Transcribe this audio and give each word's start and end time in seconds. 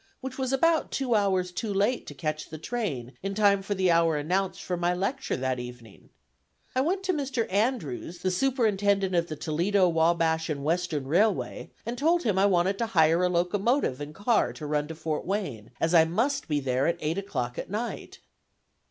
which 0.19 0.35
was 0.39 0.51
about 0.51 0.89
two 0.91 1.13
hours 1.13 1.51
too 1.51 1.71
late 1.71 2.07
to 2.07 2.15
catch 2.15 2.49
the 2.49 2.57
train 2.57 3.13
in 3.21 3.35
time 3.35 3.61
for 3.61 3.75
the 3.75 3.91
hour 3.91 4.17
announced 4.17 4.59
for 4.59 4.75
my 4.75 4.95
lecture 4.95 5.37
that 5.37 5.59
evening. 5.59 6.09
I 6.75 6.81
went 6.81 7.03
to 7.03 7.13
Mr. 7.13 7.45
Andrews, 7.53 8.17
the 8.17 8.31
superintendent 8.31 9.13
of 9.13 9.27
the 9.27 9.35
Toledo, 9.35 9.87
Wabash 9.87 10.49
and 10.49 10.63
Western 10.63 11.05
Railway, 11.05 11.69
and 11.85 11.99
told 11.99 12.23
him 12.23 12.39
I 12.39 12.47
wanted 12.47 12.79
to 12.79 12.87
hire 12.97 13.23
a 13.23 13.29
locomotive 13.29 14.01
and 14.01 14.15
car 14.15 14.53
to 14.53 14.65
run 14.65 14.87
to 14.87 14.95
Fort 14.95 15.23
Wayne, 15.23 15.69
as 15.79 15.93
I 15.93 16.05
must 16.05 16.47
be 16.47 16.59
there 16.59 16.87
at 16.87 16.97
eight 16.99 17.19
o'clock 17.19 17.59
at 17.59 17.69
night. 17.69 18.17